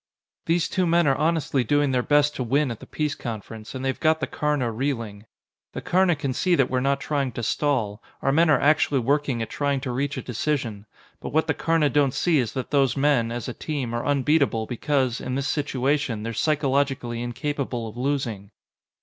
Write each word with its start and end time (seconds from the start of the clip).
"These 0.47 0.67
two 0.67 0.87
men 0.87 1.05
are 1.05 1.13
honestly 1.15 1.63
doing 1.63 1.91
their 1.91 2.01
best 2.01 2.35
to 2.35 2.43
win 2.43 2.71
at 2.71 2.79
the 2.79 2.87
peace 2.87 3.13
conference, 3.13 3.75
and 3.75 3.85
they've 3.85 3.99
got 3.99 4.19
the 4.19 4.25
Karna 4.25 4.71
reeling. 4.71 5.27
The 5.73 5.81
Karna 5.81 6.15
can 6.15 6.33
see 6.33 6.55
that 6.55 6.71
we're 6.71 6.79
not 6.79 6.99
trying 6.99 7.33
to 7.33 7.43
stall; 7.43 8.01
our 8.23 8.31
men 8.31 8.49
are 8.49 8.59
actually 8.59 8.97
working 8.97 9.43
at 9.43 9.51
trying 9.51 9.79
to 9.81 9.91
reach 9.91 10.17
a 10.17 10.23
decision. 10.23 10.87
But 11.19 11.33
what 11.33 11.45
the 11.45 11.53
Karna 11.53 11.91
don't 11.91 12.15
see 12.15 12.39
is 12.39 12.53
that 12.53 12.71
those 12.71 12.97
men, 12.97 13.31
as 13.31 13.47
a 13.47 13.53
team, 13.53 13.93
are 13.93 14.03
unbeatable 14.03 14.65
because, 14.65 15.21
in 15.21 15.35
this 15.35 15.47
situation, 15.47 16.23
they're 16.23 16.33
psychologically 16.33 17.21
incapable 17.21 17.87
of 17.87 17.95
losing." 17.95 18.49